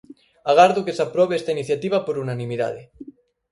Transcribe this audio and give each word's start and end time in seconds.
Agardo 0.51 0.85
que 0.85 0.95
se 0.97 1.03
aprobe 1.07 1.33
esta 1.37 1.55
iniciativa 1.57 1.97
por 2.05 2.15
unanimidade. 2.25 2.81